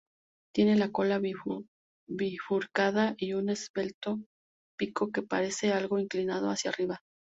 Tiene 0.55 0.77
la 0.77 0.91
cola 0.91 1.21
bifurcada 2.07 3.13
y 3.17 3.33
un 3.33 3.49
esbelto 3.49 4.19
pico 4.75 5.11
que 5.11 5.21
parece 5.21 5.73
algo 5.73 5.99
inclinado 5.99 6.49
hacia 6.49 6.71
arriba. 6.71 7.01